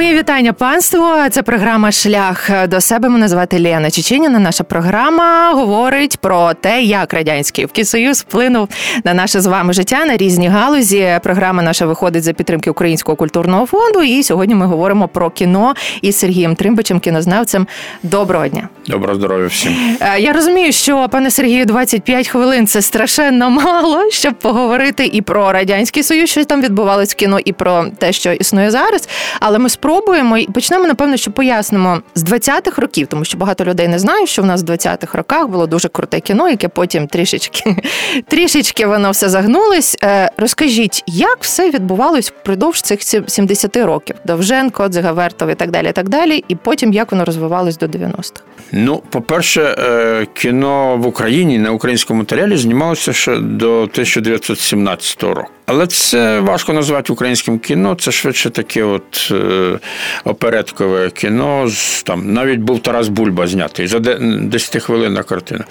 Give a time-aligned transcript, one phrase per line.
[0.00, 1.16] Моє вітання панство.
[1.30, 3.08] Це програма Шлях до себе.
[3.08, 4.38] Мене звати Лена Чеченіна.
[4.38, 8.68] Наша програма говорить про те, як радянський Союз вплинув
[9.04, 11.18] на наше з вами життя на різні галузі.
[11.22, 14.02] Програма наша виходить за підтримки Українського культурного фонду.
[14.02, 17.66] І сьогодні ми говоримо про кіно із Сергієм Тримбичем, кінознавцем.
[18.02, 18.68] Доброго дня.
[18.86, 19.96] Доброго здоров'я всім.
[20.00, 25.52] Е, я розумію, що пане Сергію, 25 хвилин це страшенно мало, щоб поговорити і про
[25.52, 29.08] радянський союз, що там відбувалось в кіно, і про те, що існує зараз.
[29.40, 33.88] Але ми спробуємо і почнемо, напевно, що пояснимо з 20-х років, тому що багато людей
[33.88, 37.76] не знають, що в нас в 20-х роках було дуже круте кіно, яке потім трішечки
[38.28, 39.96] трішечки воно все загнулось.
[40.02, 44.16] Е, розкажіть, як все відбувалось впродовж цих 70 років?
[44.24, 48.42] Довженко, Дзигавертов і так далі, і так далі, і потім як воно розвивалось до 90-х?
[48.72, 55.50] Ну, по-перше, е, кіно в Україні на українському матеріалі знімалося ще до 1917 року.
[55.66, 57.94] Але це важко назвати українським кіно.
[57.94, 59.78] Це швидше таке от е,
[60.24, 61.68] опередкове кіно.
[62.04, 65.64] Там навіть був Тарас Бульба знятий за 10 хвилинна картина.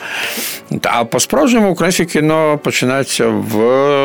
[0.83, 3.57] А по-справжньому українське кіно починається в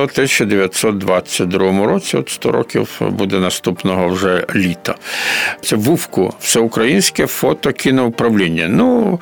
[0.02, 4.94] 1922 році, от 100 років буде наступного вже літа.
[5.60, 8.66] Це Вувку, всеукраїнське фото-кіноуправління.
[8.68, 9.20] Ну,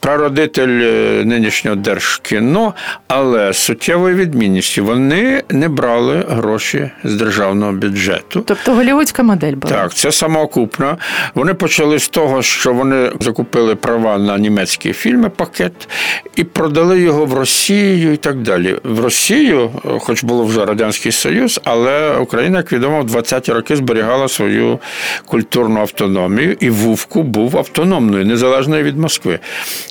[0.00, 2.74] прародитель е, нинішнього держкіно,
[3.08, 8.40] але суттєвою відмінністю вони не брали брали гроші з державного бюджету.
[8.46, 9.74] Тобто голівудська модель була?
[9.74, 10.98] Так, це самоокупно.
[11.34, 15.88] Вони почали з того, що вони закупили права на німецькі фільми, пакет,
[16.36, 18.76] і продали його в Росію і так далі.
[18.84, 19.70] В Росію,
[20.00, 24.78] хоч було вже Радянський Союз, але Україна, як відомо, в 20-ті роки зберігала свою
[25.26, 29.38] культурну автономію, і Вувку був автономною, незалежною від Москви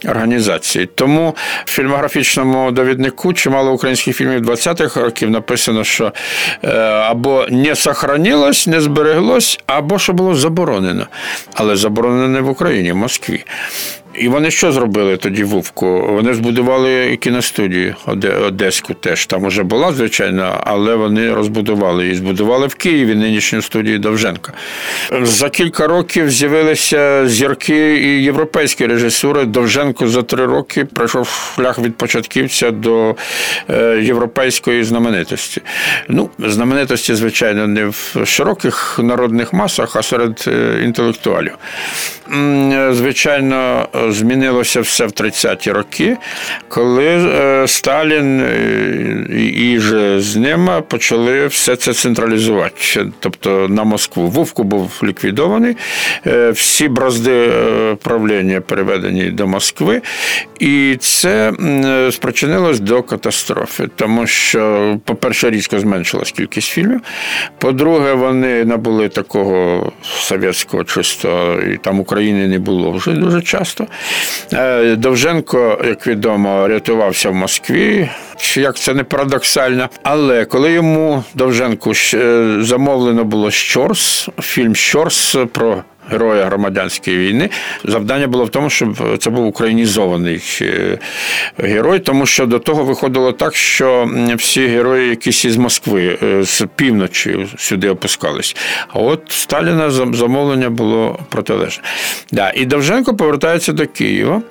[0.06, 0.86] організації.
[0.96, 1.36] Тому
[1.66, 6.14] в фільмографічному довіднику чимало українських фільмів 20-х років написано, що
[6.64, 6.70] е,
[7.12, 11.08] або не сохранилось, не збереглось, або що було заборонено.
[11.54, 13.46] Але заборонено не в Україні, в Москві.
[14.18, 16.08] І вони що зробили тоді Вовку?
[16.10, 17.96] Вони збудували кіностудію
[18.48, 19.26] Одеську теж.
[19.26, 24.54] Там вже була, звичайно, але вони розбудували і збудували в Києві нинішню студію Довженка.
[25.22, 29.46] За кілька років з'явилися зірки і європейські режисури.
[29.46, 33.16] Довженко за три роки пройшов шлях від початківця до
[33.70, 35.62] е, європейської знаменитості.
[36.08, 41.52] Ну, знаменитості, звичайно, не в широких народних масах, а серед е, інтелектуалів.
[42.92, 46.18] Звичайно, змінилося все в 30-ті роки,
[46.68, 53.06] коли е, Сталін е, і же з ним почали все це централізувати.
[53.20, 54.28] Тобто на Москву.
[54.28, 55.78] Вовку був ліквідований,
[56.28, 57.52] е, всі бразди
[58.04, 60.02] правління переведені до Москви,
[60.60, 61.54] і це
[62.12, 67.02] спричинилось до катастрофи, тому що, по-перше, різко зменшилась кількість фільмів.
[67.58, 73.88] По-друге, вони набули такого совєтського чисто, і там України не було вже дуже часто.
[74.54, 78.10] Е, Довженко, як відомо, рятувався в Москві.
[78.56, 85.84] Як це не парадоксально, але коли йому Довженку е, замовлено було Щорс, фільм Щорс про
[86.12, 87.50] героя громадянської війни.
[87.84, 90.98] Завдання було в тому, щоб це був українізований е,
[91.58, 96.68] герой, тому що до того виходило так, що всі герої якісь із Москви е, з
[96.76, 98.56] півночі сюди опускались.
[98.88, 101.84] А от Сталіна замовлення було протилежне.
[102.32, 102.52] Да.
[102.56, 104.42] І Довженко повертається до Києва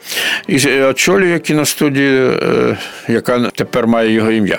[0.48, 2.76] і очолює кіностудію, е,
[3.08, 4.58] яка тепер має його ім'я.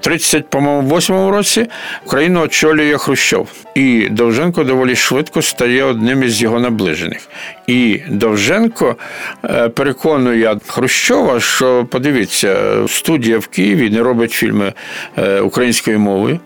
[0.00, 1.66] В 38-му році
[2.06, 3.48] Україну очолює Хрущов.
[3.74, 7.28] І Довженко доволі швидко стає одним із з його наближених.
[7.66, 8.96] І Довженко
[9.44, 12.56] е, переконує Хрущова, що подивіться,
[12.88, 14.72] студія в Києві не робить фільми
[15.18, 16.40] е, українською мовою,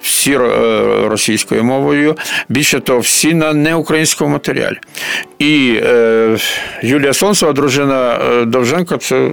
[0.00, 0.38] всі е,
[1.08, 2.16] російською мовою.
[2.48, 4.76] Більше того, всі на неукраїнському матеріалі.
[5.38, 5.82] І
[6.82, 9.30] Юлія Сонцева, дружина Довженко, це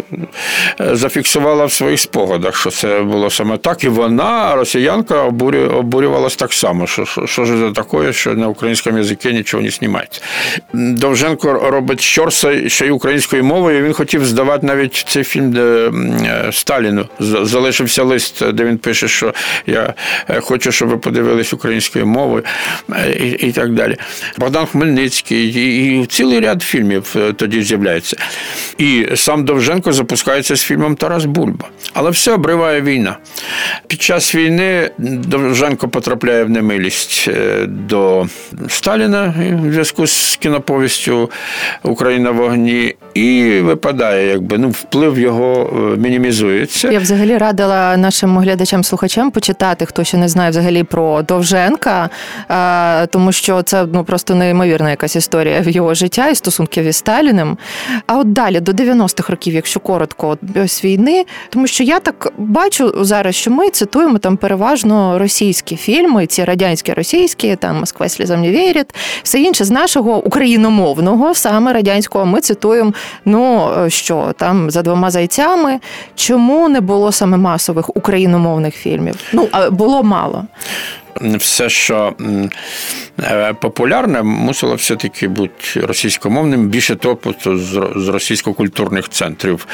[0.79, 3.84] зафіксувала в своїх спогадах, що це було саме так.
[3.84, 9.34] І вона, росіянка, обурювалася так само, що що ж це таке, що на українському язикі
[9.34, 10.22] нічого не знімає знімають.
[11.26, 13.84] Довженко робить Щорса ще й українською мовою.
[13.84, 15.92] Він хотів здавати навіть цей фільм де
[16.26, 17.06] е, Сталіну.
[17.20, 19.34] Залишився лист, де він пише, що
[19.68, 19.94] я
[20.30, 22.44] е, хочу, щоб ви подивились українською мовою
[22.92, 23.96] е, і і так далі.
[24.38, 28.18] Богдан Хмельницький і, і цілий ряд фільмів тоді з'являється.
[28.78, 31.70] І сам Довженко запускається з фільмом Тарас Бульба.
[31.94, 33.18] Але все обриває війна.
[33.88, 37.30] Під час війни Довженко потрапляє в немилість
[37.68, 38.28] до
[38.70, 39.34] Сталіна
[39.64, 41.15] в зв'язку з кіноповістю
[41.84, 46.91] Україна в вогні і випадає, якби ну вплив його е, мінімізується.
[46.91, 52.09] Я взагалі радила нашим глядачам-слухачам почитати, хто ще не знає взагалі про Довженка,
[53.09, 57.58] тому що це ну просто неймовірна якась історія в його життя і стосунків із Сталіним.
[58.08, 63.06] А от далі до 90-х років, якщо коротко, ось війни, тому що я так бачу
[63.06, 68.52] зараз, що ми цитуємо там переважно російські фільми, ці радянські російські, там Москва слізам не
[68.52, 72.93] вірить, все інше з нашого україномовного, саме радянського, ми цитуємо.
[73.25, 75.79] Ну що там за двома зайцями,
[76.16, 79.16] чому не було саме масових україномовних фільмів?
[79.34, 80.43] Ну було мало
[81.22, 82.14] все, що
[83.20, 89.67] е, популярне, мусило все-таки бути російськомовним, більше того, з російсько-культурних центрів.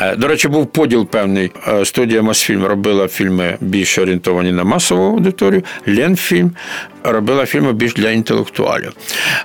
[0.00, 1.50] Е, до речі, був поділ певний.
[1.68, 6.52] Е, студія Мосфільм робила фільми більш орієнтовані на масову аудиторію, Ленфільм
[7.04, 8.92] робила фільми більш для інтелектуалів.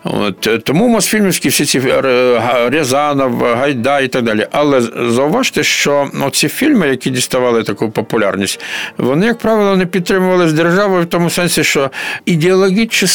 [0.03, 1.79] От, Тому Мосфільмівські всі ці
[2.69, 4.47] Рязанов, Гайда і так далі.
[4.51, 8.59] Але зауважте, що ці фільми, які діставали таку популярність,
[8.97, 11.91] вони, як правило, не підтримували державою в тому сенсі, що
[12.25, 13.07] ідеологічно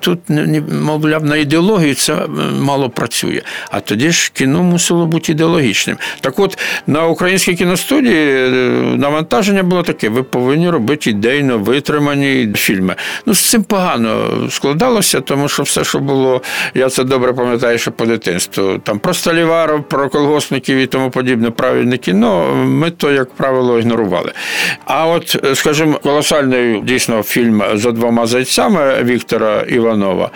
[0.00, 0.18] тут,
[0.82, 2.16] мовляв, на ідеологію це
[2.60, 3.42] мало працює.
[3.70, 5.96] А тоді ж кіно мусило бути ідеологічним.
[6.20, 8.50] Так от на українській кіностудії е,
[8.96, 12.94] навантаження було таке: ви повинні робити ідейно витримані фільми.
[13.26, 16.42] Ну, з цим погано складалося, тому що все, що було,
[16.74, 18.78] я це добре пам'ятаю, що по дитинству.
[18.78, 24.32] Там про Сталіваров, про колгоспників і тому подібне правильне кіно, ми то, як правило, ігнорували.
[24.84, 30.30] А от, е, скажімо, колосальний дійсно фільм фільм за двома зайцями Віктора Іванова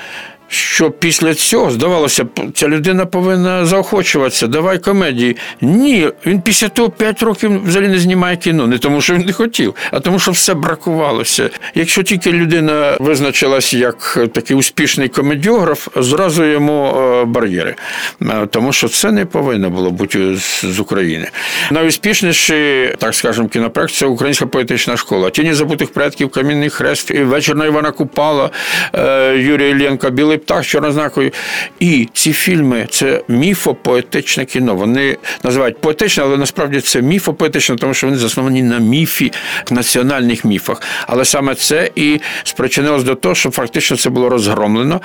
[0.51, 5.37] що після цього здавалося, ця людина повинна заохочуватися, давай комедії.
[5.61, 8.67] Ні, він після того 5 років взагалі не знімає кіно.
[8.67, 11.51] Не тому, що він не хотів, а тому, що все бракувалося.
[11.75, 17.75] Якщо тільки людина визначилась як такий успішний комедіограф, зразу йому е, бар'єри.
[18.23, 21.29] Е, тому що це не повинно було бути з України.
[21.71, 25.31] Найуспішніший, так скажемо, кінопроект це українська поетична школа.
[25.31, 28.51] Тіні забутих предків, Камінний хрест, вечір на Івана Купала,
[28.95, 31.33] е, Юрій Іллєнко, Білий птах, чорнознакою.
[31.81, 34.75] І ці фільми це міфопоетичне кіно.
[34.75, 39.33] Вони називають поетичне, але насправді це міфопоетичне, тому що вони засновані на міфі,
[39.71, 40.83] національних міфах.
[41.07, 45.01] Але саме це і спричинилось до того, що фактично це було розгромлено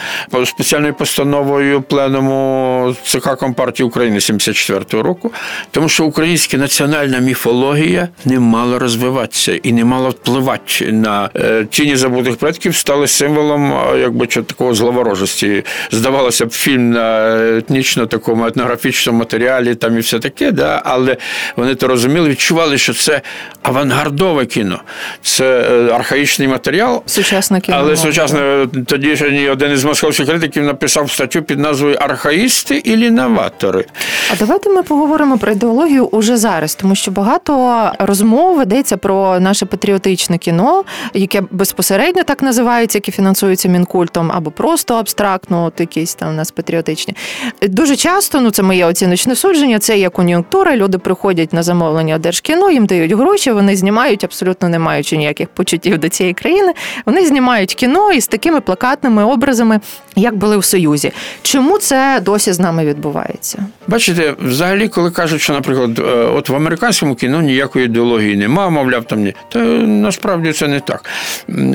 [0.45, 5.31] спеціальною постановою пленуму ЦК Компартії України 74-го року,
[5.71, 11.95] тому що українська національна міфологія не мала розвиватися і не мала впливати на е, тіні
[11.95, 15.63] забутих предків, стали символом якби такого зловорожа схожості.
[15.91, 20.81] Здавалося б, фільм на етнічно такому етнографічному матеріалі, там і все таке, да?
[20.85, 21.17] але
[21.55, 23.21] вони то розуміли, відчували, що це
[23.63, 24.81] авангардове кіно,
[25.21, 27.03] це е, архаїчний матеріал.
[27.05, 27.77] Сучасне кіно.
[27.79, 33.85] Але сучасне тоді ж один із московських критиків написав статтю під назвою Архаїсти і лінаватори.
[34.31, 39.65] А давайте ми поговоримо про ідеологію уже зараз, тому що багато розмов ведеться про наше
[39.65, 40.83] патріотичне кіно,
[41.13, 46.51] яке безпосередньо так називається, яке фінансується мінкультом, або просто абстрактно, от якісь там у нас
[46.51, 47.15] патріотичні.
[47.61, 50.75] Дуже часто, ну це моє оціночне судження, це є кон'юнктура.
[50.75, 55.97] Люди приходять на замовлення Держкіно, їм дають гроші, вони знімають, абсолютно не маючи ніяких почуттів
[55.97, 56.73] до цієї країни.
[57.05, 59.79] Вони знімають кіно із такими плакатними образами,
[60.15, 61.11] як були в Союзі.
[61.41, 63.65] Чому це досі з нами відбувається?
[63.87, 69.03] Бачите, взагалі, коли кажуть, що, наприклад, е, от в американському кіно ніякої ідеології немає, мовляв,
[69.03, 71.05] там ні, то насправді це не так.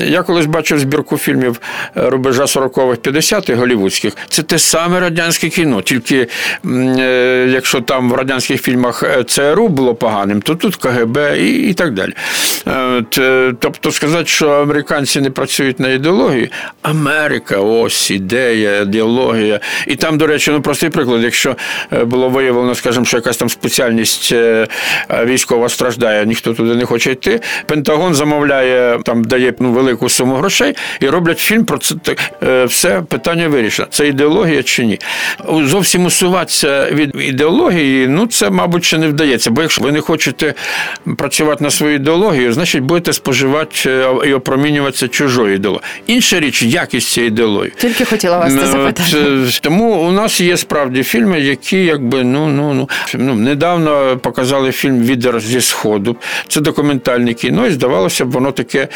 [0.07, 1.61] Я колись бачив збірку фільмів
[1.97, 3.20] е, рубежа 40-х, 50-х
[3.55, 5.81] голівудських, це те саме радянське кіно.
[5.81, 6.27] Тільки
[6.65, 11.93] е, якщо там в радянських фільмах ЦРУ було поганим, то тут КГБ і, і так
[11.93, 12.13] далі.
[13.59, 16.51] Тобто сказати, що американці не працюють на ідеології,
[16.81, 19.59] Америка, ось ідея, ідеологія.
[19.87, 21.55] І там, до речі, ну простий приклад, якщо
[22.05, 24.67] було виявлено, скажімо, що якась там спеціальність е,
[25.25, 27.41] військова страждає, ніхто туди не хоче йти.
[27.65, 31.95] Пентагон замовляє, там дає ну, велику суму грошей і роблять фільм про це
[32.43, 33.87] е, все питання вирішено.
[33.91, 34.99] Це ідеологія чи ні?
[35.63, 39.51] Зовсім усуватися від ідеології, ну це, мабуть, ще не вдається.
[39.51, 40.53] Бо якщо ви не хочете
[41.17, 45.87] працювати на свою ідеологію, значить будете споживати е, і опромінюватися чужою ідеологією.
[46.07, 47.73] Інша річ, якість цієї ідеології.
[47.77, 49.17] Тільки хотіла вас це запитати.
[49.61, 55.01] Тому у нас є справді фільми, які якби ну ну ну ну недавно показали фільм
[55.01, 56.15] Відер зі Сходу.
[56.47, 58.87] Це документальне кіно, і здавалося б, воно таке,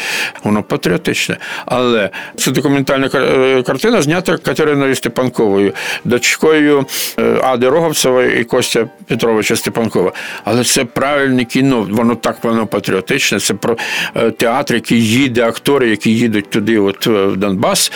[0.44, 1.36] воно патріотичне.
[1.66, 5.72] Але це документальна е, картина знято Катериною Степанковою,
[6.04, 6.86] дочкою
[7.18, 10.12] е, Ади Роговцевої і Костя Петровича Степанкова.
[10.44, 13.40] Але це правильне кіно, воно так воно патріотичне.
[13.40, 13.76] Це про
[14.16, 17.92] е, театр, який їде, актори, які їдуть туди, от в Донбас.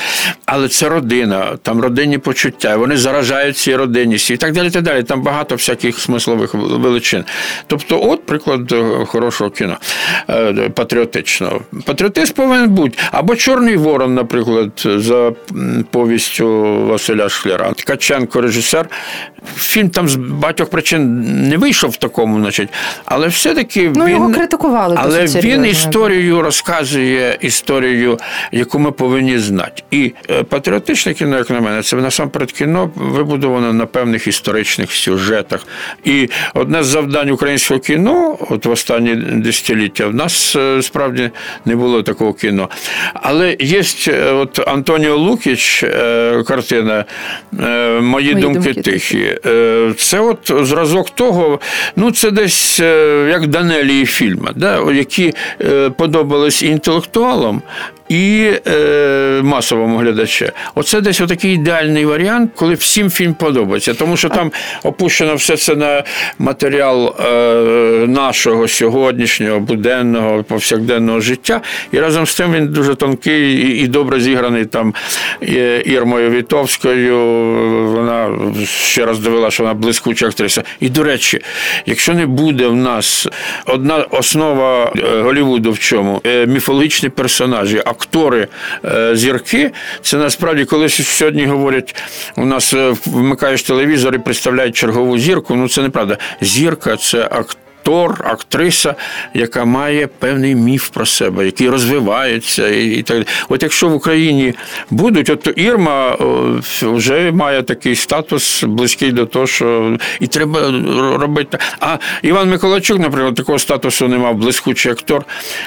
[0.46, 4.70] Але це родина, там родинні почуття, вони заражають цій родинність і так далі.
[4.70, 5.02] так далі.
[5.02, 7.24] Там багато всяких смислових величин.
[7.66, 8.74] Тобто, от приклад
[9.06, 9.76] хорошого кіно
[10.74, 11.60] патріотичного.
[11.84, 15.32] Патріотизм повинен бути або Чорний Ворон, наприклад, за
[16.00, 16.46] повістю
[16.86, 17.72] Василя Шкляра.
[17.72, 18.88] Ткаченко, режисер.
[19.56, 22.68] Фільм там з багатьох причин не вийшов в такому, значить,
[23.04, 24.96] але все-таки ну, він його критикували.
[24.98, 25.66] Але він серйозно.
[25.66, 28.18] історію розказує історію,
[28.52, 29.82] яку ми повинні знати.
[29.90, 35.66] І е, патріотичне кіно, як на мене, це насамперед кіно вибудовано на певних історичних сюжетах.
[36.04, 41.30] І одне з завдань українського кіно, от в останні десятиліття, в нас е, справді
[41.64, 42.68] не було такого кіно.
[43.14, 45.84] Але є е, от Антоніо Лукіч,
[46.46, 47.04] картина
[47.52, 49.29] Мої, Мої думки, думки тихі.
[49.96, 51.60] Це от зразок того,
[51.96, 52.80] ну це десь
[53.28, 55.34] як Данелії фільми, да, які
[55.96, 57.62] подобались інтелектуалам,
[58.10, 60.46] і е, масовому глядачу.
[60.74, 64.52] Оце десь отакий ідеальний варіант, коли всім фільм подобається, тому що там
[64.82, 66.04] опущено все це на
[66.38, 67.24] матеріал е,
[68.06, 71.60] нашого сьогоднішнього буденного повсякденного життя.
[71.92, 74.94] І разом з тим він дуже тонкий і, і добре зіграний там
[75.84, 77.16] Ірмою Вітовською.
[77.90, 80.62] Вона ще раз довела, що вона блискуча актриса.
[80.80, 81.40] І до речі,
[81.86, 83.28] якщо не буде в нас
[83.66, 88.48] одна основа е, Голівуду в чому е, міфологічні персонажі актори,
[88.84, 89.70] е, зірки.
[90.02, 91.96] Це насправді, коли сьогодні говорять,
[92.36, 95.54] у нас е, вмикаєш телевізор і представляють чергову зірку.
[95.54, 96.18] Ну це неправда.
[96.40, 98.94] Зірка це актор актор, актриса,
[99.34, 103.26] яка має певний міф про себе, який розвивається і так.
[103.48, 104.54] От якщо в Україні
[104.90, 106.16] будуть, от Ірма
[106.82, 110.60] вже має такий статус близький до того, що і треба
[111.18, 111.58] робити.
[111.80, 115.24] А Іван Миколайчук, наприклад, такого статусу не мав блискучий актор,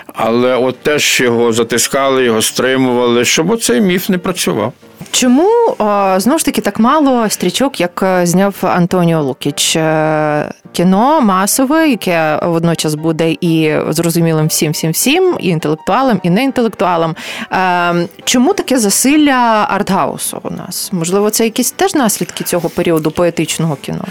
[0.08, 4.74] але от теж його затискали, його стримували, щоб оцей міф не працював.
[5.14, 5.76] Чому
[6.18, 9.76] знову ж таки так мало стрічок, як е, зняв Антоніо Лукіч?
[9.76, 17.16] Е, кіно масове, яке водночас буде і зрозумілим всім, всім, всім, і інтелектуалам, і неінтелектуалам.
[17.52, 20.90] Е, чому таке засилля артгаусу у нас?
[20.94, 24.06] Можливо, це якісь теж наслідки цього періоду поетичного кіно?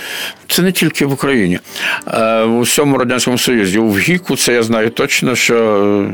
[0.48, 1.58] Це не тільки в Україні,
[2.48, 3.78] у всьому радянському союзі.
[3.78, 6.06] У ВГІКу це я знаю точно, що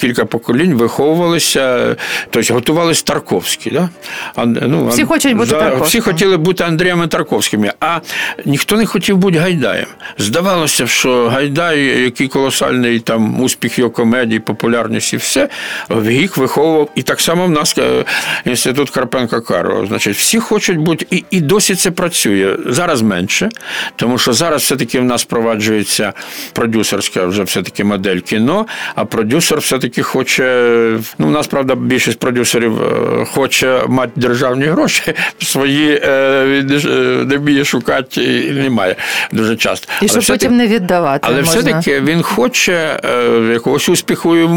[0.00, 1.96] кілька поколінь виховувалися,
[2.30, 3.70] тобто готувалися Тарковські.
[3.70, 3.88] Да?
[4.36, 7.98] Ну, Всі хочуть бути за, Всі хотіли бути Андріями Тарковськими, а
[8.44, 9.86] ніхто не хотів бути Гайдаєм.
[10.18, 15.48] Здавалося, що Гайдай, який колосальний там успіх його комедії, популярність і все,
[15.88, 16.90] в гік виховував.
[16.94, 18.04] І так само в нас е,
[18.44, 19.86] інститут Карпенка Карова.
[19.86, 22.56] Значить, всі хочуть бути, і і досі це працює.
[22.66, 23.48] Зараз менше,
[23.96, 26.12] тому що зараз все-таки в нас впроваджується
[26.52, 30.98] продюсерська вже все-таки модель кіно, а продюсер все-таки хоче.
[31.18, 36.88] Ну, у нас, правда, більшість продюсерів е, хоче мати державні гроші, свої е, е,
[37.26, 38.96] не вміє шукати і немає
[39.32, 39.88] дуже часто.
[40.02, 41.20] І щоб потім не віддавати.
[41.22, 41.52] Але можна.
[41.52, 44.48] все-таки він хоче е, якогось успіху і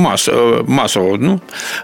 [0.68, 1.18] масового.
[1.20, 1.40] Ну,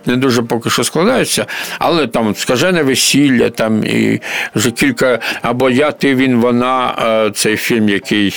[0.06, 1.46] не дуже поки що складається,
[1.80, 4.22] але там скажене весілля, там і
[4.56, 6.96] вже кілька, або я, ти, він, вона,
[7.36, 8.32] цей фільм, який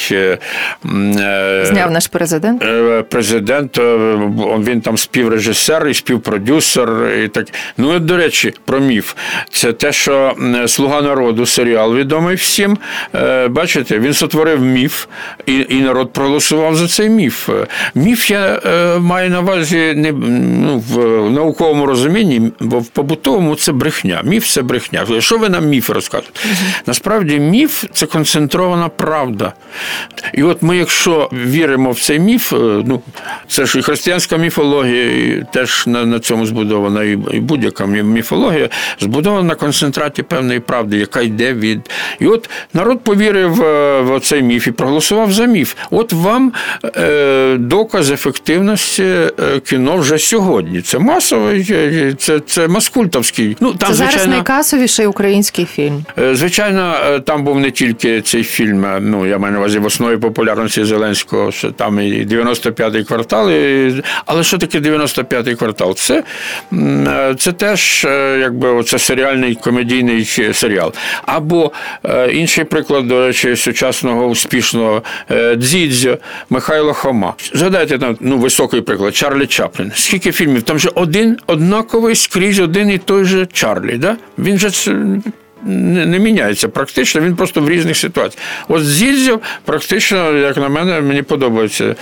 [1.63, 2.65] зняв наш президент.
[3.09, 3.79] Президент,
[4.59, 6.89] він там співрежисер і співпродюсер.
[7.25, 7.47] і так.
[7.77, 9.15] Ну, до речі, про міф.
[9.51, 10.35] Це те, що
[10.67, 12.79] Слуга народу серіал відомий всім.
[13.15, 15.07] Е, бачите, він сотворив міф,
[15.47, 17.49] і і народ проголосував за цей міф.
[17.95, 20.99] Міф я е, маю на увазі не ну, в
[21.31, 24.21] науковому розумінні, бо в побутовому це брехня.
[24.25, 25.07] Міф це брехня.
[25.19, 26.41] Що ви нам міф розказуєте?
[26.87, 29.53] Насправді, міф це концентрована правда.
[30.35, 32.57] І от ми, якщо віримо в цей міф, е,
[32.87, 33.03] ну
[33.49, 38.69] це ж і християнська міфологія, і теж на на цьому збудована, і будь-яка міфологія
[39.09, 41.91] збудована на концентраті певної правди, яка йде від.
[42.21, 45.75] І от народ повірив е, в цей міф і проголосував за міф.
[45.91, 46.53] От вам
[46.85, 49.31] е, доказ ефективності е,
[49.67, 50.81] кіно вже сьогодні.
[50.81, 51.65] Це масовий,
[52.19, 53.57] це це маскультовський.
[53.61, 56.05] Ну там це зараз звичайно, найкасовіший український фільм.
[56.33, 56.95] Звичайно,
[57.27, 58.87] там був не тільки цей фільм.
[59.01, 63.51] Ну я маю на увазі в основі популярності Зеленського, що там і 95-й квартал.
[63.51, 64.03] І...
[64.27, 65.95] Але що таке 95-й квартал?
[65.95, 66.23] Це
[67.39, 68.07] це теж
[68.41, 70.93] якби оце серіальний комедійний серіал.
[71.23, 71.73] Або
[72.33, 75.03] інший приклад, до речі, сучасного успішного
[75.57, 76.19] Дзідзьо
[76.51, 77.35] Михайло Хома.
[77.55, 79.93] Згадайте там ну, високий приклад Чарлі Чаплін.
[79.95, 80.63] Скільки фільмів?
[80.63, 83.99] Там же один однаковий скрізь один і той же Чарлі.
[83.99, 84.17] Да?
[84.39, 85.21] Він же не,
[85.65, 88.45] не міняється практично, він просто в різних ситуаціях.
[88.69, 91.95] От Зільзів практично, як на мене, мені подобається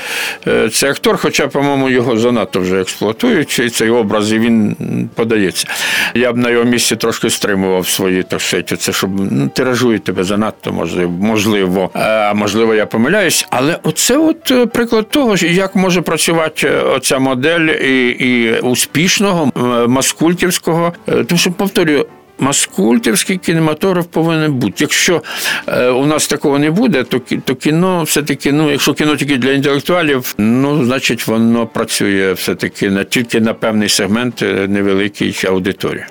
[0.46, 4.76] е, цей актор, хоча, по-моєму, його занадто вже експлуатують, і цей образ і він
[5.14, 5.66] подається.
[6.14, 10.24] Я б на його місці трошки стримував свої так сказати, це, щоб ну, тиражують тебе
[10.24, 13.46] занадто, можливо, можливо, а можливо, я помиляюсь.
[13.50, 19.52] Але оце от е, приклад того, як може працювати е, оця модель і, і успішного
[19.88, 22.06] маскультівського, тому що повторюю.
[22.38, 24.74] Маскультівський кінематограф повинен бути.
[24.78, 25.22] Якщо
[25.66, 29.52] е, у нас такого не буде, то то кіно все-таки, ну, якщо кіно тільки для
[29.52, 36.04] інтелектуалів, ну значить воно працює все-таки не тільки на певний сегмент е, невеликій аудиторії.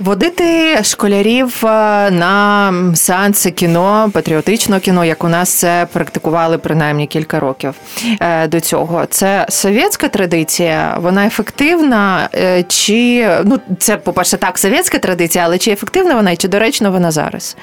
[0.00, 1.68] Водити школярів е,
[2.10, 7.74] на сеанси кіно, патріотичного кіно, як у нас це практикували принаймні кілька років
[8.20, 9.06] е, до цього.
[9.10, 15.70] Це совєтська традиція, вона ефективна, е, чи ну це, по-перше, так, совєтська традиція, але чи
[15.70, 17.56] ефективна вона і чи доречна вона зараз?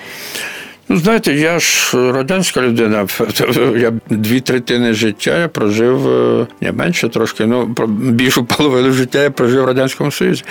[0.90, 3.08] Ну, знаєте, я ж радянська людина.
[3.78, 9.32] Я дві третини життя я прожив е, не менше трошки, ну більшу половину життя я
[9.32, 10.44] прожив в Радянському Союзі.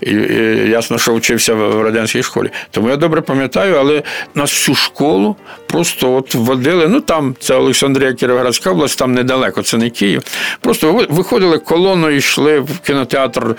[0.00, 2.50] І, і ясно, що вчився в радянській школі.
[2.70, 4.02] Тому я добре пам'ятаю, але
[4.34, 6.88] нас всю школу просто от водили.
[6.88, 10.22] Ну там це Олександрія Кіровоградська область, там недалеко, це не Київ.
[10.60, 13.56] Просто виходили колоною, йшли в кінотеатр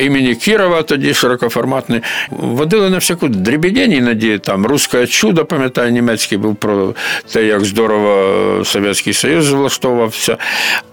[0.00, 2.00] імені Кірова, тоді широкоформатний.
[2.30, 6.94] Водили на всяку дрібідень, іноді там «Русське чудо, пам'ятаю пам'ятаю, німецький був про
[7.32, 10.36] те, як здорово Совєтський Союз влаштовувався.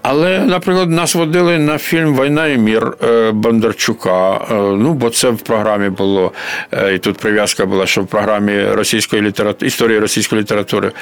[0.02, 4.34] Але, наприклад, нас водили на фільм Війна і мір е, Бондарчука.
[4.34, 6.32] Е, ну, бо це в програмі було,
[6.72, 10.92] е, і тут прив'язка була, що в програмі російської літератури, історії російської літератури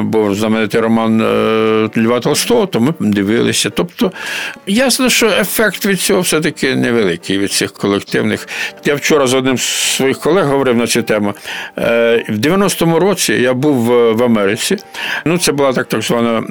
[0.00, 1.22] був знаменитий роман
[1.96, 3.70] Льва Толстого, то ми дивилися.
[3.70, 4.12] Тобто,
[4.66, 8.48] ясно, що ефект від цього все-таки невеликий, від цих колективних.
[8.84, 9.62] Я вчора з одним з
[9.96, 11.34] своїх колег говорив на цю тему.
[12.28, 13.74] В 90-му році я був
[14.14, 14.76] в Америці.
[15.24, 16.42] Ну, це була так так звана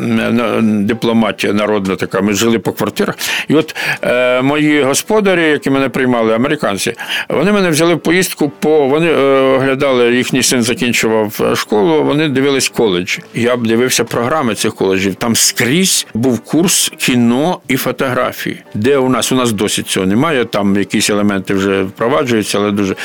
[0.61, 2.21] дипломатія народна така.
[2.21, 3.15] Ми жили по квартирах.
[3.47, 6.93] І от е, мої господарі, які мене приймали, американці,
[7.29, 12.69] вони мене взяли в поїздку по вони е, оглядали, їхній син закінчував школу, вони дивились
[12.69, 13.17] коледж.
[13.33, 15.15] Я б дивився програми цих коледжів.
[15.15, 18.63] Там скрізь був курс кіно і фотографії.
[18.73, 20.45] Де у нас у нас досі цього немає.
[20.45, 22.95] Там якісь елементи вже впроваджуються, але дуже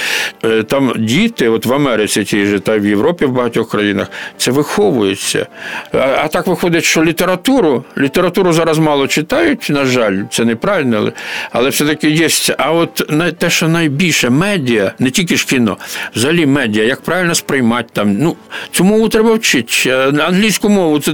[0.45, 4.51] е, там діти, от в Америці ті ж та в Європі в багатьох країнах, це
[4.51, 5.47] виховується.
[5.93, 11.13] А, а так виходить, що літературу літературу зараз мало читають, на жаль, це неправильно, але
[11.51, 12.29] але все-таки є.
[12.59, 15.77] А от те, що найбільше медіа, не тільки ж кіно,
[16.17, 18.17] взагалі медіа, як правильно сприймати там.
[18.19, 18.37] Ну,
[18.71, 19.91] цю мову треба вчити.
[20.21, 21.13] Англійську мову це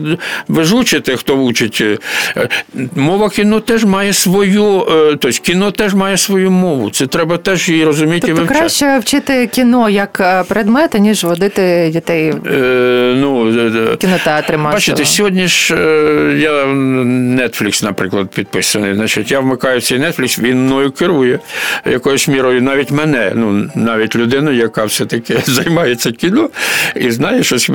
[0.49, 1.81] ви ж учите, хто вчить.
[1.81, 1.99] Е,
[2.97, 6.91] мова кіно теж має свою, е, тобто кіно теж має свою мову.
[6.91, 8.59] Це треба теж її розуміти тобто і вивчати.
[8.61, 11.62] краще вчити кіно як е, предмет, ніж водити
[11.93, 13.53] дітей е, ну,
[13.97, 14.75] кінотеатри масово.
[14.75, 18.95] Бачите, сьогодні ж е, я Netflix, наприклад, підписаний.
[18.95, 21.39] Значить, я вмикаю цей Netflix, він мною керує
[21.87, 26.49] якоюсь мірою, навіть мене, ну навіть людину, яка все-таки займається кіно
[26.97, 27.71] і знає щось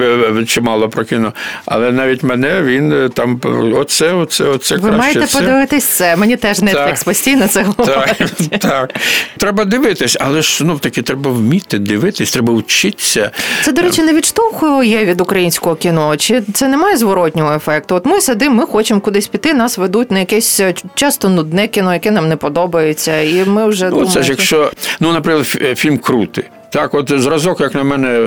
[0.47, 1.33] чимало про кіно.
[1.65, 3.41] Але навіть мене він е, там
[3.75, 4.97] оце, оце, оце Ви краще.
[4.97, 5.39] маєте все.
[5.39, 6.15] подивитись це.
[6.15, 7.95] Мені теж Netflix так, постійно це говорить.
[8.17, 8.93] Так, так.
[9.37, 13.31] Треба дивитись, але ж ну таки треба вміти дивитись, треба вчитися.
[13.61, 16.17] Це, до речі, не відштовхує від українського кіно.
[16.17, 17.95] Чи це не має зворотнього ефекту?
[17.95, 21.93] От ми сидимо, ми хочемо кудись піти, нас ведуть на якесь е, часто нудне кіно,
[21.93, 24.13] яке нам не подобається, і ми вже ну, думаємо...
[24.13, 25.45] це ж якщо ну, наприклад,
[25.77, 26.43] фільм крутий.
[26.69, 28.19] Так, от зразок, як на мене,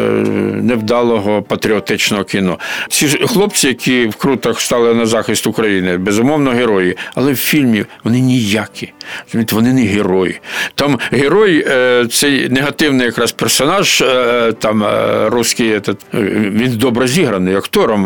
[0.63, 2.59] невдалого патріотичного кіно.
[2.89, 8.21] Ці хлопці, які в крутах стали на захист України, безумовно, герої, але в фільмі вони
[8.21, 8.93] ніякі.
[9.53, 10.41] Вони не герої.
[10.75, 15.81] Там герой, е, цей негативний якраз персонаж, е, там е, русський,
[16.15, 18.05] він добре зіграний актором.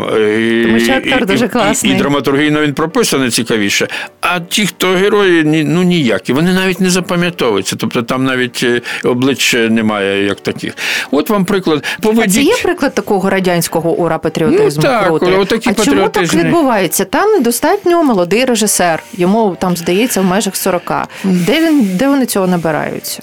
[0.66, 1.92] Тому що актор дуже класний.
[1.92, 3.88] І, і, і драматургійно він прописаний цікавіше.
[4.20, 7.76] А ті, хто герої, ну ніякі, вони навіть не запам'ятовуються.
[7.76, 8.66] Тобто там навіть
[9.04, 10.76] обличчя немає як таких.
[11.10, 11.84] От вам приклад.
[12.00, 12.30] Поведіть...
[12.30, 14.82] А це є приклад такого радянського ура патріотизму?
[14.84, 17.04] Ну, так, отакі а чому так відбувається?
[17.04, 20.92] Там недостатньо молодий режисер, йому там здається в межах 40.
[21.24, 23.22] Де він де вони цього набираються?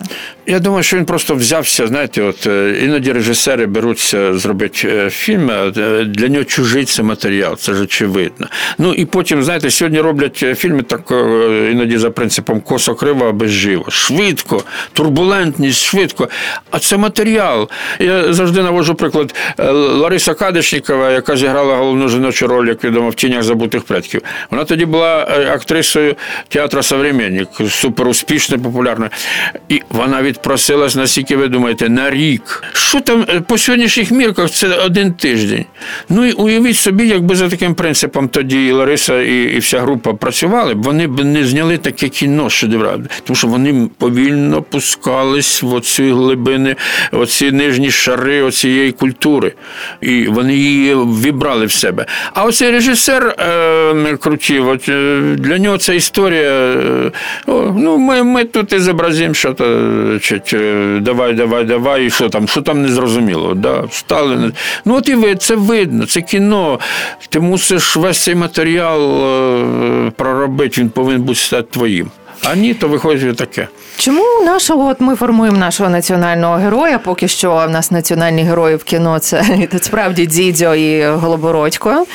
[0.52, 1.88] Я думаю, що він просто взявся.
[1.88, 5.52] Знаєте, от е, іноді режисери беруться зробити е, фільм.
[5.52, 5.72] Е,
[6.06, 8.48] для нього чужий це матеріал, це ж очевидно.
[8.78, 11.02] Ну і потім, знаєте, сьогодні роблять фільми так
[11.72, 13.86] іноді за принципом косо криво, а без живо.
[13.90, 16.30] Швидко, турбулентність, швидко.
[16.72, 17.70] А це матеріал.
[18.00, 19.36] Я завжди навожу приклад
[19.78, 24.22] Лариса Кадишнікова, яка зіграла головну жіночу роль, як відомо, в тінях забутих предків.
[24.50, 25.18] Вона тоді була
[25.54, 26.16] актрисою
[26.48, 29.10] театру «Современник», суперуспішна, популярна.
[29.70, 32.64] І вона від просилась, наскільки ви думаєте, на рік.
[32.74, 35.66] Що там е, по сьогоднішніх мірках це один тиждень.
[36.10, 40.14] Ну і уявіть собі, якби за таким принципом тоді і Лариса і і вся група
[40.14, 43.06] працювали, б вони б не зняли таке кіно шедевральне.
[43.24, 46.76] Тому що вони повільно пускались в оці глибини,
[47.12, 49.54] оці нижні шари оцієї культури.
[50.02, 52.06] І вони її вібрали в себе.
[52.34, 56.52] А оцей режисер е, крутів, от, е, для нього ця історія.
[56.52, 57.12] Е,
[57.48, 59.66] о, ну, Ми ми тут і зобразимо, що то
[60.22, 63.56] значить, е, давай, давай, давай, і що там, що там не.
[63.56, 63.88] Да?
[63.92, 64.52] Стали.
[64.86, 66.80] Ну от і ви, це видно, це кіно.
[67.30, 72.12] Ти мусиш весь цей матеріал е, проробити, він повинен бути стати твоїм.
[72.44, 73.68] А ні, то виходить таке.
[73.98, 77.00] Чому нашого от ми формуємо нашого національного героя?
[77.00, 79.44] Поки що в нас національні герої в кіно це,
[79.82, 82.06] справді Дідьо і Голобородько.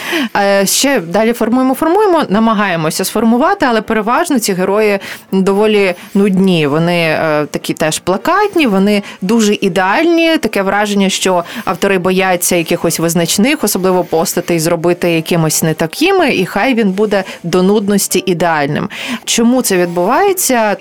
[0.64, 4.98] Ще далі формуємо, формуємо, намагаємося сформувати, але переважно ці герої
[5.32, 6.66] доволі нудні.
[6.66, 10.38] Вони е, такі теж плакатні, вони дуже ідеальні.
[10.38, 16.74] Таке враження, що автори бояться якихось визначних, особливо постатей, зробити якимось не такими, і хай
[16.74, 18.88] він буде до нудності ідеальним.
[19.24, 20.15] Чому це відбувається?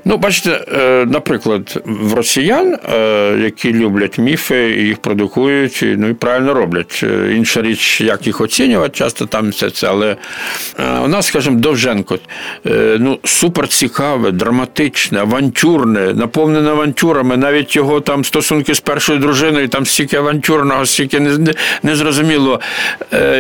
[0.05, 0.65] Ну, бачите.
[0.75, 7.01] Е, наприклад, в росіян, е, які люблять міфи, їх продукують, ну і правильно роблять.
[7.03, 9.87] Е, інша річ, як їх оцінювати, часто там все це.
[9.87, 10.15] Але
[11.03, 12.19] у нас, скажімо, Довженко,
[12.99, 19.85] ну, супер цікаве, драматичне, авантюрне, наповнене авантюрами, навіть його там стосунки з першою дружиною, там
[19.85, 21.19] стільки авантюрного, стільки
[21.83, 22.59] незрозуміло.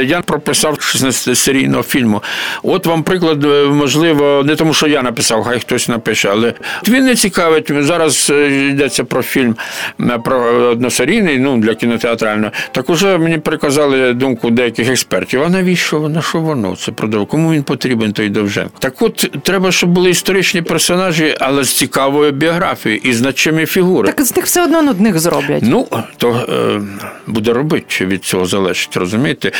[0.03, 2.23] Я прописав 16 серійного фільму.
[2.63, 6.53] От вам приклад, можливо, не тому, що я написав, хай хтось напише, але
[6.87, 7.71] він не цікавить.
[7.79, 9.55] Зараз е, йдеться про фільм
[9.99, 12.51] е, про односерійний, ну для кінотеатрального.
[12.71, 15.43] Так уже мені приказали думку деяких експертів.
[15.43, 16.75] А навіщо на що воно?
[16.75, 17.25] Це продав?
[17.25, 18.71] Кому він потрібен, той Довженко?
[18.79, 24.07] Так от треба, щоб були історичні персонажі, але з цікавою біографією і значимі фігури.
[24.11, 25.63] Так з них все одно нудних зроблять.
[25.65, 26.81] Ну то е,
[27.27, 29.51] буде робити чи від цього залежить, розумієте?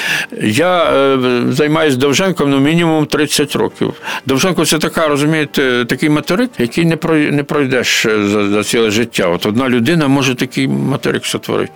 [0.42, 1.18] Я е,
[1.50, 3.94] займаюся Довженком ну, мінімум 30 років.
[4.26, 6.98] Довженко це така, розумієте, такий материк, який не
[7.32, 9.28] не пройдеш е, за, за ціле життя.
[9.28, 11.72] От одна людина може такий материк сотворити.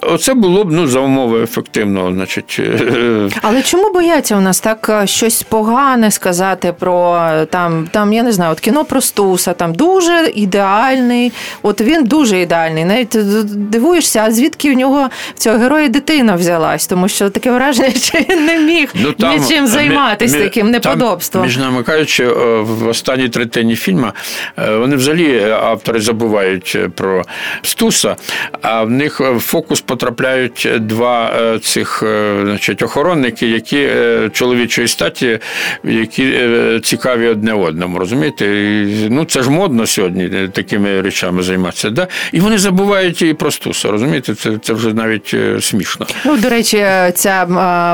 [0.00, 2.12] Оце було б ну, за умови ефективного.
[2.12, 2.56] значить.
[2.60, 8.22] Е, Але чому бояться у нас так е, щось погане сказати про там, там я
[8.22, 12.84] не знаю, от кіно про Стуса, там дуже ідеальний, от він дуже ідеальний.
[12.84, 13.16] Навіть
[13.70, 18.18] дивуєшся, а звідки в нього в цього героя дитина взялась, тому що таке враження, що
[18.18, 21.42] він не міг ну, там, нічим займатися таким неподобством.
[21.42, 22.28] Там, між нами кажучи,
[22.60, 24.12] в останній третині фільму
[24.56, 27.22] вони взагалі автори забувають е, про
[27.62, 28.16] Стуса,
[28.62, 33.88] а в них в фокус потрапляють два е, цих е, значить, охоронники, які
[34.32, 35.38] чоловічої статі,
[35.84, 36.32] які
[36.82, 37.98] цікаві одне одному.
[37.98, 38.46] Розумієте?
[39.10, 41.90] Ну це ж модно сьогодні такими речами займатися.
[41.90, 42.08] Да?
[42.32, 43.90] І вони забувають і про Стуса.
[43.90, 46.06] Розумієте, це це вже навіть смішно.
[46.24, 47.46] Ну, до речі, ця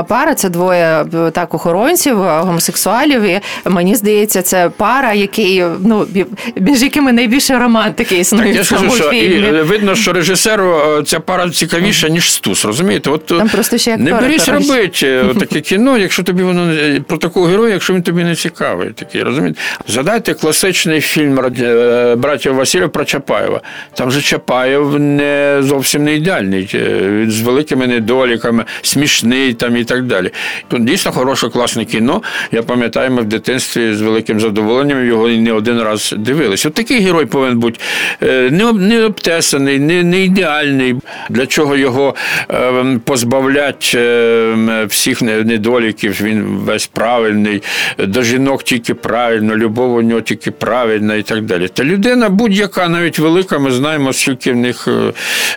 [0.09, 3.23] пара це двоє так охоронців, гомосексуалів.
[3.23, 6.07] І мені здається, це пара, які ну
[6.55, 8.53] між якими найбільше романтики існує.
[8.53, 9.11] Так, в цьому що.
[9.11, 12.65] І видно, що режисеру е, ця пара цікавіша, ніж Стус.
[12.65, 13.09] Розумієте?
[13.09, 16.73] От Там просто ще Не берись робити е, таке кіно, якщо тобі воно
[17.07, 18.89] про такого героя, якщо він тобі не цікавий.
[18.89, 19.59] Такий, розумієте?
[19.87, 23.61] Згадайте класичний фільм е, братів Васильєв про Чапаєва.
[23.93, 30.03] Там же Чапаєв не зовсім не ідеальний, він з великими недоліками, смішний там і так
[30.03, 30.31] далі.
[30.67, 32.21] Тут дійсно хороше, класне кіно.
[32.51, 36.67] Я пам'ятаю, ми в дитинстві з великим задоволенням його не один раз дивилися.
[36.67, 37.79] От такий герой повинен бути
[38.23, 40.95] е, не обтесаний, не не ідеальний.
[41.29, 42.15] Для чого його
[42.51, 47.63] е, позбавлять е, всіх недоліків, він весь правильний,
[47.97, 51.67] до жінок тільки правильно, любов у нього тільки правильна і так далі.
[51.67, 54.87] Та людина будь-яка, навіть велика, ми знаємо, скільки в них.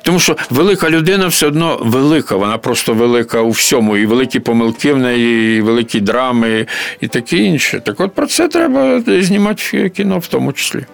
[0.03, 4.92] Тому що велика людина все одно велика, вона просто велика у всьому, і великі помилки
[4.92, 6.66] в неї, і великі драми,
[7.01, 7.81] і таке інше.
[7.85, 9.62] Так от про це треба знімати
[10.03, 10.19] кіно.
[10.19, 10.85] в тому числі.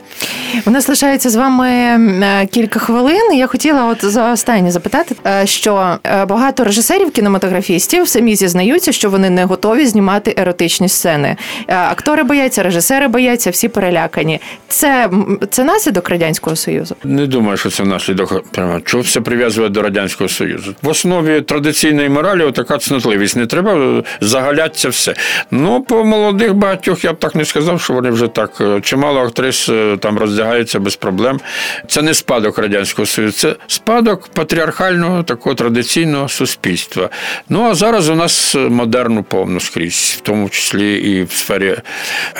[0.67, 3.35] У нас лишається з вами е, кілька хвилин.
[3.35, 9.11] Я хотіла от за останнє запитати, е, що е, багато режисерів, кінематографістів самі зізнаються, що
[9.11, 11.37] вони не готові знімати еротичні сцени.
[11.67, 14.41] Актори бояться, режисери бояться, всі перелякані.
[14.69, 15.11] Це
[15.51, 16.97] це наслідок радянського союзу.
[17.05, 20.75] Не думаю, що це наслідок прямо чого все прив'язує до радянського союзу.
[20.83, 23.37] В основі традиційної моралі така цнотливість.
[23.37, 25.15] Не треба загалятися все.
[25.51, 29.71] Ну по молодих багатьох я б так не сказав, що вони вже так чимало актрис
[30.01, 31.41] там роздягаються без проблем.
[31.89, 37.11] Це не спадок радянського союзу, це спадок патріархального такого традиційного суспільства.
[37.49, 41.77] Ну а зараз у нас модерну повну скрізь, в тому числі і в сфері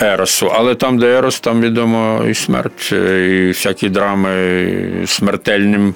[0.01, 0.51] еросу.
[0.55, 4.29] Але там, де ерос, там відомо і смерть, і всякі драми
[5.07, 5.93] смертельним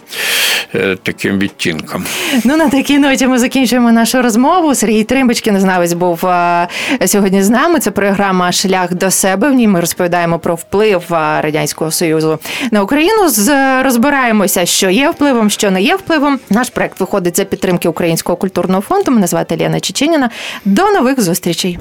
[0.75, 2.05] е, таким відтінком.
[2.43, 4.75] Ну на такій ноті ми закінчуємо нашу розмову.
[4.75, 6.67] Сергій Тримбочкін, знавець, був е,
[7.05, 7.79] сьогодні з нами.
[7.79, 9.49] Це програма Шлях до себе.
[9.49, 12.39] В ній ми розповідаємо про вплив е, радянського союзу
[12.71, 13.29] на Україну.
[13.29, 16.39] З розбираємося, що є впливом, що не є впливом.
[16.49, 19.11] Наш проект виходить за підтримки Українського культурного фонду.
[19.11, 20.29] Мене звати Лена Чеченіна.
[20.65, 21.79] До нових зустрічей.